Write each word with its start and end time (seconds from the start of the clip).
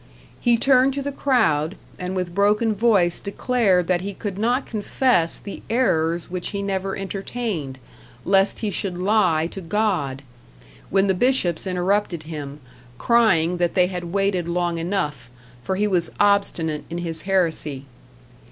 He 0.39 0.57
turned 0.57 0.95
to 0.95 1.03
the 1.03 1.11
crowd, 1.11 1.77
and 1.99 2.15
with 2.15 2.33
broken 2.33 2.73
voice 2.73 3.19
declared 3.19 3.85
that 3.85 4.01
he 4.01 4.15
could 4.15 4.35
not 4.39 4.65
confess 4.65 5.37
the 5.37 5.61
errors 5.69 6.27
which 6.27 6.47
he 6.49 6.63
never 6.63 6.95
entertained, 6.97 7.77
lest 8.25 8.61
he 8.61 8.71
should 8.71 8.97
lie 8.97 9.45
to 9.51 9.61
God, 9.61 10.23
when 10.89 11.05
the 11.05 11.13
bishops 11.13 11.67
interrupted 11.67 12.23
him, 12.23 12.61
crying 12.97 13.57
that 13.57 13.75
they 13.75 13.85
had 13.85 14.05
waited 14.05 14.47
long 14.47 14.79
enough, 14.79 15.29
for 15.63 15.75
he 15.75 15.85
was 15.85 16.09
obstinate 16.19 16.83
in 16.89 16.97
his 16.97 17.21
heresy. 17.29 17.85